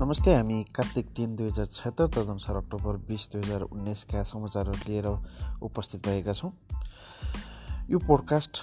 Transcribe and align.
नमस्ते 0.00 0.34
हामी 0.34 0.62
कार्तिक 0.74 1.08
तिन 1.16 1.34
दुई 1.36 1.46
हजार 1.46 1.66
छत्तर 1.68 2.06
तदनुसार 2.08 2.56
अक्टोबर 2.56 2.96
बिस 3.04 3.28
दुई 3.32 3.42
हजार 3.42 3.62
उन्नाइसका 3.62 4.22
समाचारहरू 4.24 4.88
लिएर 4.88 5.06
उपस्थित 5.60 6.06
भएका 6.06 6.32
छौँ। 6.32 6.50
यो 7.90 7.98
पोडकास्ट 8.08 8.60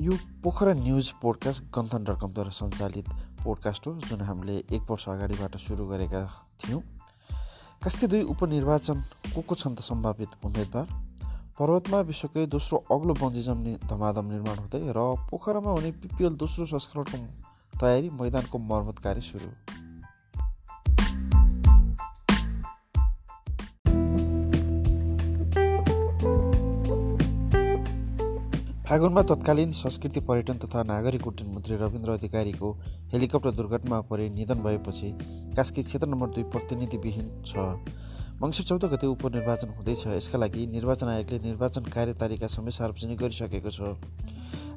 यो 0.00 0.12
Pokhara 0.44 0.72
news 0.72 1.10
podcast 1.22 1.64
Ganthan 1.76 2.04
dot 2.04 2.20
कमद्वारा 2.20 2.50
सञ्चालित 2.50 3.08
पोडकास्ट 3.44 3.86
हो 3.86 3.92
जुन 4.08 4.20
हामीले 4.24 4.56
एक 4.72 4.90
वर्ष 4.90 5.08
अगाडिबाट 5.08 5.56
सुरु 5.60 5.86
गरेका 5.86 6.24
थियौँ। 6.64 6.80
कास्की 7.84 8.06
दुई 8.06 8.22
उपनिर्वाचन 8.32 9.04
को 9.36 9.40
को 9.42 9.54
छन् 9.54 9.76
त 9.76 9.80
सम्भावित 9.84 10.40
उम्मेदवार? 10.44 10.86
पर्वतमा 11.60 12.00
विश्वकै 12.08 12.46
दोस्रो 12.56 12.84
अग्लो 12.88 13.20
बन्जिजम 13.20 13.64
धमाधम 13.84 14.32
निर्माण 14.32 14.58
हुँदै 14.64 14.84
र 14.96 15.08
पोखरामा 15.28 15.70
हुने 15.70 15.92
पिपिएल 16.00 16.40
दोस्रो 16.40 16.66
संस्करणको 16.72 17.24
तयारी 17.80 18.10
मैदानको 18.16 18.58
मर्मत 18.58 18.98
कार्य 19.04 19.20
सुरु। 19.22 19.52
फागुनमा 28.86 29.22
तत्कालीन 29.26 29.70
संस्कृति 29.74 30.20
पर्यटन 30.22 30.58
तथा 30.62 30.82
नागरिक 30.86 31.26
उड्डयन 31.26 31.50
मन्त्री 31.54 31.76
रविन्द्र 31.76 32.10
अधिकारीको 32.12 32.70
हेलिकप्टर 33.12 33.50
दुर्घटनामा 33.50 34.00
परि 34.06 34.28
निधन 34.30 34.62
भएपछि 34.62 35.10
कास्की 35.56 35.82
क्षेत्र 35.82 36.06
नम्बर 36.06 36.28
दुई 36.30 36.44
प्रतिनिधिविहीन 36.54 37.26
छ। 37.42 37.58
मङ्सिर 38.38 38.66
चौध 38.66 38.84
गते 38.94 39.06
उपनिर्वाचन 39.06 39.74
हुँदैछ। 39.74 40.06
यसका 40.06 40.38
लागि 40.38 40.66
निर्वाचन 40.70 41.08
आयोगले 41.08 41.38
निर्वाचन 41.50 41.90
कार्यतालिका 41.90 42.46
समेत 42.46 42.78
सार्वजनिक 42.78 43.18
गरिसकेको 43.18 43.70
छ। 43.74 43.98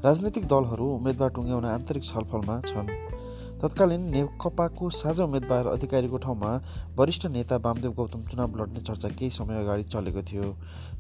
राजनैतिक 0.02 0.45
दलहरू 0.50 0.86
उम्मेद्वार 0.98 1.30
टुङ्ग्याउन 1.30 1.66
आन्तरिक 1.78 2.03
छलफलमा 2.09 2.59
छन्। 2.66 2.89
तत्कालीन 3.61 4.03
नेकपाको 4.11 4.89
साझा 4.89 5.23
उम्मेद्वार 5.23 5.67
अधिकारीको 5.67 6.17
ठाउँमा 6.17 6.52
वरिष्ठ 6.95 7.25
नेता 7.27 7.55
वामदेव 7.57 7.91
गौतम 7.93 8.21
चुनाव 8.31 8.55
लड्ने 8.55 8.81
चर्चा 8.81 9.09
केही 9.09 9.29
समय 9.29 9.59
अगाडि 9.59 9.83
चलेको 9.85 10.21
थियो। 10.23 10.47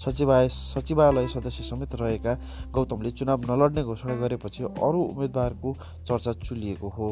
सचिवालय 0.03 0.49
सचिवालय 0.49 1.27
सदस्य 1.27 1.63
समेत 1.63 1.95
रहेका 1.95 2.33
गौतमले 2.73 3.11
चुनाव 3.11 3.51
नलड्ने 3.51 3.83
घोषणा 3.83 4.15
गरेपछि 4.15 4.63
अरू 4.63 5.03
उम्मेद्वारको 5.03 5.75
चर्चा 6.07 6.33
चुलिएको 6.41 6.89
हो। 6.89 7.09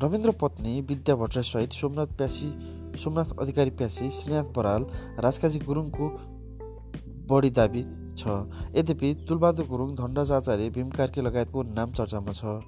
रविन्द्र 0.00 0.30
पत्नी 0.40 0.80
विद्या 0.80 1.14
भट्टराईसहित 1.16 1.72
सोमनाथ 1.72 2.16
प्यासी 2.18 2.50
सोमनाथ 2.98 3.38
अधिकारी 3.38 3.70
प्यासी 3.78 4.10
श्रीनाथ 4.10 4.52
बराल 4.56 4.86
राजकाजी 5.20 5.58
गुरुङको 5.60 6.08
बढी 7.30 7.50
दाबी 7.52 7.82
छ। 8.18 8.26
यद्यपि 8.74 9.14
तुलबहादुर 9.28 9.66
गुरुङ 9.66 9.96
आचार्य 10.32 10.68
भीम 10.70 10.90
कार्की 10.90 11.20
लगायतको 11.20 11.62
नाम 11.62 11.92
चर्चामा 11.92 12.32
छ। 12.32 12.58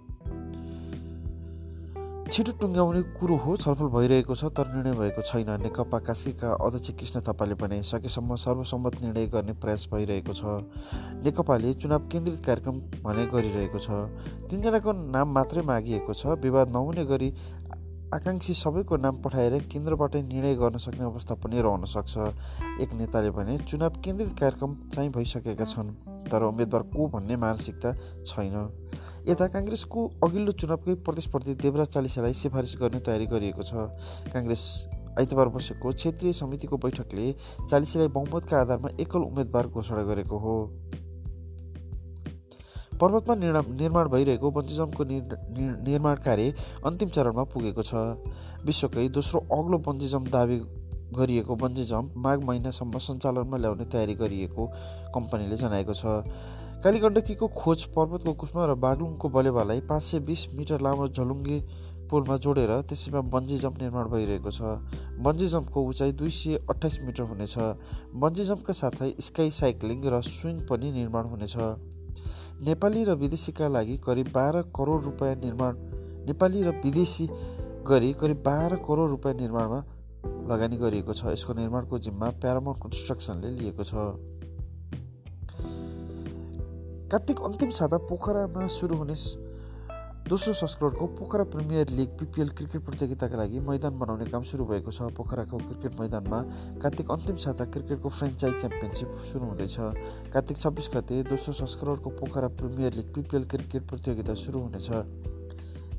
छिटो 2.32 2.52
टुङ्ग्याउने 2.60 3.00
कुरो 3.20 3.36
हो 3.44 3.54
छलफल 3.60 3.88
भइरहेको 3.92 4.34
छ 4.34 4.48
तर 4.56 4.64
निर्णय 4.72 4.96
भएको 4.96 5.20
छैन। 5.20 5.50
नेकपा 5.62 5.98
काशीका 6.00 6.48
अध्यक्ष 6.56 6.90
कृष्ण 6.96 7.20
थापाले 7.28 7.54
भने 7.60 7.82
सकेसम्म 7.84 8.36
सर्वसम्मत 8.40 8.94
निर्णय 9.04 9.26
गर्ने 9.36 9.52
प्रयास 9.60 9.84
भइरहेको 9.92 10.32
छ। 10.32 10.64
नेकपाले 11.28 11.74
चुनाव 11.76 12.08
केन्द्रित 12.08 12.40
कार्यक्रम 12.40 12.80
भने 13.04 13.26
गरिरहेको 13.28 13.78
छ। 13.78 14.08
तिनजनाको 14.48 14.92
नाम 15.12 15.28
मात्रै 15.28 15.60
मागिएको 15.60 16.12
छ। 16.16 16.40
विवाद 16.40 16.72
नहुने 16.72 17.04
गरी 17.04 17.28
आकाङ्क्षी 18.16 18.54
सबैको 18.56 18.96
नाम 18.96 19.20
पठाएर 19.20 19.68
केन्द्रबाटै 19.68 20.22
निर्णय 20.24 20.54
गर्न 20.56 20.80
सक्ने 20.80 21.04
अवस्था 21.04 21.34
पनि 21.36 21.60
रहन 21.60 21.84
सक्छ। 21.84 22.16
एक 22.80 22.96
नेताले 22.96 23.30
भने 23.36 23.58
चुनाव 23.68 24.00
केन्द्रित 24.00 24.32
कार्यक्रम 24.40 24.88
चाहिँ 24.88 25.10
भइसकेका 25.12 25.64
छन् 25.68 25.96
तर 26.32 26.48
उम्मेद्वार 26.48 26.82
को 26.96 27.08
भन्ने 27.12 27.36
मानसिकता 27.36 27.92
छैन। 28.24 28.56
यता 29.22 29.46
काङ्ग्रेसको 29.48 30.00
अघिल्लो 30.24 30.52
चुनावकै 30.60 30.94
प्रतिस्पर्धी 31.06 31.54
देवराज 31.62 31.88
चालिसालाई 31.94 32.34
सिफारिस 32.34 32.74
गर्ने 32.80 33.00
तयारी 33.06 33.26
गरिएको 33.30 33.62
छ। 33.62 33.72
काङ्ग्रेस 34.34 34.62
आइतबार 35.18 35.48
बसेको 35.54 35.88
क्षेत्रीय 35.92 36.32
समितिको 36.32 36.76
बैठकले 36.82 37.26
चालिसीलाई 37.70 38.08
बहुमतका 38.08 38.60
आधारमा 38.60 38.88
एकल 38.98 39.22
उम्मेद्वार 39.22 39.66
घोषणा 39.68 40.02
गरेको 40.10 40.38
हो। 40.38 40.56
पर्वतमा 42.98 43.34
निर्माण 43.34 44.08
भइरहेको 44.08 44.50
बन्जिजमको 44.50 45.02
निर्माण 45.86 46.16
कार्य 46.26 46.54
अन्तिम 46.86 47.08
चरणमा 47.14 47.44
पुगेको 47.54 47.82
छ। 47.82 47.94
विश्वकै 48.66 49.08
दोस्रो 49.08 49.38
अग्लो 49.52 49.78
बन्जिजम 49.86 50.26
दावी 50.34 50.58
गरिएको 51.12 51.54
बन्जिजम 51.56 52.10
माघ 52.16 52.38
महिनासम्म 52.42 52.98
सञ्चालनमा 52.98 53.56
ल्याउने 53.56 53.84
तयारी 53.92 54.14
गरिएको 54.14 54.66
कम्पनीले 55.14 55.56
जनाएको 55.56 55.94
छ। 55.94 56.04
कालीगण्डकीको 56.82 57.46
खोज 57.48 57.84
पर्वतको 57.94 58.32
कुस्मा 58.34 58.66
र 58.66 58.74
बागलुङको 58.74 59.28
बलेवालाई 59.28 59.80
पाँच 59.86 60.02
सय 60.02 60.18
बिस 60.26 60.42
मिटर 60.54 60.80
लामो 60.82 61.06
झलुङ्गे 61.08 61.58
पुलमा 62.10 62.36
जोडेर 62.36 62.70
त्यसैमा 62.88 63.20
बन्जी 63.32 63.56
जम्प 63.58 63.76
निर्माण 63.82 64.08
भइरहेको 64.10 64.50
छ। 64.50 64.60
बन्जी 65.22 65.46
जम्पको 65.46 65.78
उचाइ 65.88 66.12
दुई 66.12 66.30
सय 66.30 66.58
अठाइस 66.70 66.98
मिटर 67.06 67.24
हुनेछ। 67.24 67.54
बन्जी 68.16 68.44
जम्पका 68.44 68.72
साथै 68.72 69.14
स्काई 69.20 69.50
साइक्लिङ 69.50 70.04
र 70.04 70.20
स्विङ 70.20 70.58
पनि 70.68 70.92
निर्माण 70.92 71.24
हुनेछ। 71.26 71.56
नेपाली 72.66 73.04
र 73.04 73.14
विदेशीका 73.16 73.68
लागि 73.68 73.96
करिब 74.06 74.28
बाह्र 74.34 74.62
करोड 74.76 75.02
रुपियाँ 75.04 75.34
निर्माण 75.38 75.72
नेपाली 76.26 76.62
र 76.62 76.70
विदेशी 76.84 77.26
गरी 77.86 78.12
करिब 78.20 78.42
बाह्र 78.46 78.76
करोड 78.86 79.10
रुपियाँ 79.10 79.34
निर्माणमा 79.34 79.80
लगानी 80.24 80.76
गरिएको 80.76 81.12
छ। 81.12 81.32
यसको 81.32 81.52
निर्माणको 81.54 81.98
जिम्मा 81.98 82.28
प्यारामाउन्ट 82.40 82.82
कन्स्ट्रक्सनले 82.82 83.50
लिएको 83.58 83.84
छ। 83.84 83.92
कार्तिक 87.10 87.40
अन्तिम 87.40 87.70
साता 87.70 87.98
पोखरामा 88.08 88.66
सुरु 88.72 88.96
हुने 88.96 89.16
दोस्रो 90.22 90.54
संस्करणको 90.54 91.06
Pokhara 91.18 91.44
premier 91.44 91.88
league 91.98 92.08
PPL 92.18 92.48
cricket 92.56 92.82
प्रतियोगिताका 92.84 93.36
लागि 93.36 93.58
मैदान 93.68 93.98
बनाउने 93.98 94.26
काम 94.30 94.42
सुरु 94.48 94.64
भएको 94.64 94.90
छ। 94.90 95.10
पोखराको 95.12 95.58
क्रिकेट 95.58 96.00
मैदानमा 96.00 96.40
कार्तिक 96.80 97.10
अन्तिम 97.10 97.36
साता 97.36 97.64
क्रिकेटको 97.66 98.08
फ्रेन्चाइज 98.08 98.54
च्याम्पियनसिप 98.60 99.10
सुरु 99.28 99.44
हुँदैछ। 99.44 99.76
कार्तिक 100.32 100.56
छब्बिस 100.56 100.88
गते 100.94 101.22
दोस्रो 101.28 101.52
संस्करणको 101.52 102.10
Pokhara 102.16 102.48
premier 102.54 102.94
league 102.94 103.12
PPL 103.12 103.44
cricket 103.44 103.82
प्रतियोगिता 103.90 104.34
सुरु 104.34 104.60
हुनेछ। 104.60 104.88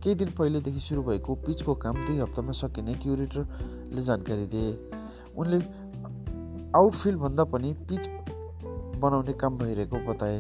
केही 0.03 0.15
दिन 0.15 0.31
पहिलेदेखि 0.37 0.79
सुरु 0.79 1.01
भएको 1.03 1.35
पिचको 1.47 1.73
काम 1.79 1.95
दुई 2.05 2.17
हप्तामा 2.19 2.51
सकिने 2.51 2.93
क्युरेटरले 2.93 4.01
जानकारी 4.03 4.45
दिए। 4.45 4.71
उनले 5.37 5.57
आउटफिल्डभन्दा 6.75 7.43
पनि 7.43 7.73
पिच 7.89 8.07
बनाउने 8.99 9.33
काम 9.33 9.57
भइरहेको 9.57 9.97
बताए। 10.07 10.39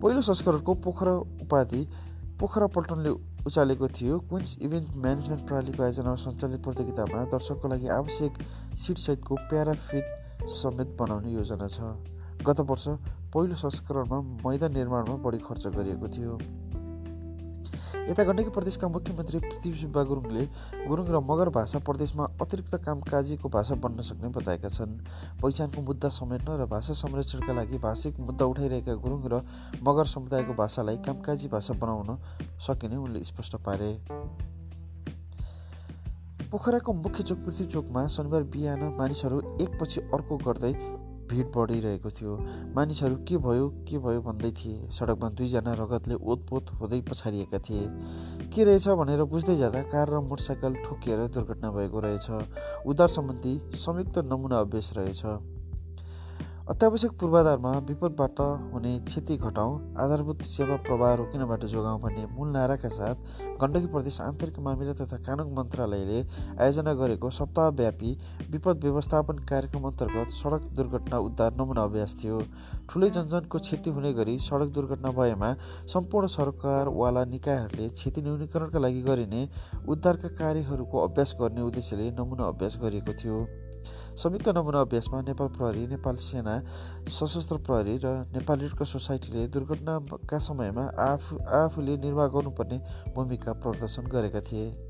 पहिलो 0.00 0.20
संस्करणको 0.22 0.74
पोखरा 0.74 1.14
उपाधि 1.44 1.82
पोखरा 2.40 2.66
पल्टनले 2.66 3.10
उचालेको 3.46 3.88
थियो। 3.88 4.18
क्विन्स 4.28 4.58
इभेन्ट 4.62 4.96
म्यानेजमेन्ट 4.96 5.46
प्रणालीको 5.46 5.82
आयोजनामा 5.82 6.16
सञ्चालित 6.16 6.62
प्रतियोगितामा 6.64 7.24
दर्शकको 7.32 7.68
लागि 7.68 7.88
आवश्यक 8.00 8.32
सिटसहितको 8.76 9.34
प्याराफिट 9.50 10.04
समेत 10.56 10.96
बनाउने 11.00 11.32
योजना 11.32 11.68
छ। 11.68 11.78
गत 12.46 12.60
वर्ष 12.60 12.88
पहिलो 13.34 13.54
संस्करणमा 13.56 14.20
मैदान 14.44 14.72
निर्माणमा 14.72 15.16
बढी 15.24 15.38
खर्च 15.38 15.66
गरिएको 15.76 16.08
थियो। 16.08 16.38
यता 18.06 18.22
गण्डकी 18.22 18.50
प्रदेशका 18.54 18.88
मुख्यमन्त्री 18.88 19.38
पृथ्वी 19.40 19.72
सुब्बा 19.74 20.02
गुरुङले 20.06 20.42
गुरुङ 20.86 21.06
र 21.10 21.20
मगर 21.26 21.48
भाषा 21.50 21.78
प्रदेशमा 21.82 22.24
अतिरिक्त 22.38 22.74
कामकाजीको 22.84 23.48
भाषा 23.50 23.74
बन्न 23.82 24.02
सक्ने 24.06 24.28
बताएका 24.30 24.68
छन्। 24.68 24.92
पहिचानको 25.42 25.82
मुद्दा 25.82 26.08
समेट्न 26.14 26.48
र 26.54 26.66
भाषा 26.70 26.94
संरक्षणका 27.02 27.52
लागि 27.52 27.78
भाषिक 27.82 28.20
मुद्दा 28.22 28.44
उठाइरहेका 28.46 28.94
गुरुङ 29.02 29.26
र 29.26 29.42
मगर 29.82 30.06
समुदायको 30.06 30.54
भाषालाई 30.54 30.96
कामकाजी 31.02 31.48
भाषा 31.50 31.74
बनाउन 31.82 32.08
सकिने 32.62 32.96
उनले 32.96 33.24
स्पष्ट 33.24 33.56
पारे। 33.66 33.90
पोखराको 36.46 36.92
मुख्य 36.94 37.22
चोक 37.24 37.38
पृथ्वी 37.44 37.66
चोकमा 37.66 38.06
शनिबार 38.06 38.42
बिहान 38.54 38.82
मानिसहरू 38.94 39.40
एकपछि 39.60 40.00
अर्को 40.14 40.36
गर्दै 40.46 40.72
भिड 41.26 41.46
बढिरहेको 41.56 42.10
थियो। 42.10 42.36
मानिसहरू 42.74 43.16
के 43.28 43.36
भयो 43.36 43.68
के 43.88 43.98
भयो 43.98 44.20
भन्दै 44.22 44.50
थिए। 44.50 44.88
सडकमा 44.90 45.28
दुईजना 45.30 45.72
रगतले 45.72 46.14
ओतपोत 46.14 46.70
हुँदै 46.70 47.00
पछारिएका 47.00 47.58
थिए। 47.58 47.84
के 48.54 48.64
रहेछ? 48.64 48.88
भनेर 48.88 49.24
बुझ्दै 49.24 49.56
जाँदा 49.56 49.82
कार 49.82 50.10
र 50.10 50.20
मोटरसाइकल 50.20 50.74
ठोकिएर 50.84 51.26
दुर्घटना 51.26 51.70
भएको 51.70 52.00
रहेछ। 52.00 52.26
उद्धार 52.86 53.08
सम्बन्धी 53.08 53.60
संयुक्त 53.74 54.18
नमुना 54.18 54.60
अभ्यास 54.60 54.92
रहेछ। 54.96 55.22
अत्यावश्यक 56.66 57.12
पूर्वाधारमा 57.18 57.70
विपदबाट 57.88 58.40
हुने 58.72 58.98
क्षति 59.00 59.36
घटाउँ 59.38 59.74
आधारभूत 60.02 60.40
सेवा 60.44 60.76
प्रवाह 60.76 61.12
रोकिनबाट 61.14 61.64
जोगाउँ 61.64 62.00
भन्ने 62.02 62.24
मूल 62.28 62.48
नाराका 62.52 62.88
साथ 62.88 63.16
गण्डकी 63.62 63.86
प्रदेश 63.86 64.20
आन्तरिक 64.20 64.58
मामिला 64.58 64.92
तथा 65.00 65.16
कानुन 65.22 65.52
मन्त्रालयले 65.58 66.18
आयोजना 66.58 66.94
गरेको 67.00 67.30
सप्ताहव्यापी 67.30 68.10
विपद 68.50 68.84
व्यवस्थापन 68.84 69.38
कार्यक्रम 69.50 69.86
अन्तर्गत 69.86 70.32
सडक 70.34 70.66
दुर्घटना 70.76 71.18
उद्धार 71.28 71.54
नमुना 71.60 71.82
अभ्यास 71.84 72.16
थियो। 72.22 72.40
ठुलै 72.90 73.10
जनजनको 73.10 73.58
क्षति 73.58 73.90
हुने 73.90 74.12
गरी 74.12 74.38
सडक 74.48 74.72
दुर्घटना 74.74 75.10
भएमा 75.20 75.52
सम्पूर्ण 75.94 76.26
सरकारवाला 76.34 77.24
निकायहरूले 77.36 77.88
क्षति 77.90 78.22
न्यूनीकरणका 78.22 78.78
लागि 78.78 79.02
गरिने 79.06 79.46
उद्धारका 79.86 80.34
कार्यहरूको 80.42 81.06
अभ्यास 81.06 81.36
गर्ने 81.40 81.62
उद्देश्यले 81.70 82.10
नमुना 82.18 82.48
अभ्यास 82.48 82.78
गरिएको 82.82 83.14
थियो। 83.22 83.38
संयुक्त 84.16 84.48
नमुना 84.56 84.80
अभ्यासमा 84.80 85.20
नेपाल 85.22 85.48
प्रहरी 85.56 85.86
नेपाल 85.86 86.16
सेना 86.22 86.54
सशस्त्र 87.08 87.56
प्रहरी 87.66 87.96
र 88.04 88.14
नेपाल 88.32 88.58
रेड 88.60 88.74
क्रस 88.78 88.92
सोसाइटीले 88.92 89.46
दुर्घटनाका 89.50 90.38
समयमा 90.38 90.84
आफू 91.04 91.38
आफूले 91.60 91.96
निर्वाह 91.98 92.26
गर्नुपर्ने 92.34 92.78
भूमिका 93.14 93.52
प्रदर्शन 93.62 94.12
गरेका 94.12 94.40
थिए। 94.40 94.85